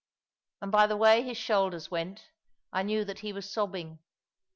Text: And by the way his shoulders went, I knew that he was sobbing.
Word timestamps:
And 0.63 0.71
by 0.71 0.87
the 0.87 0.97
way 0.97 1.21
his 1.21 1.37
shoulders 1.37 1.91
went, 1.91 2.31
I 2.73 2.81
knew 2.81 3.05
that 3.05 3.19
he 3.19 3.31
was 3.31 3.47
sobbing. 3.47 3.99